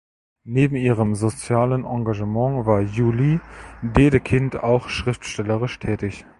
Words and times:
Neben 0.45 0.77
ihrem 0.77 1.13
sozialen 1.13 1.85
Engagement 1.85 2.65
war 2.65 2.79
Julie 2.81 3.39
Dedekind 3.83 4.55
auch 4.63 4.89
schriftstellerisch 4.89 5.77
tätig. 5.77 6.25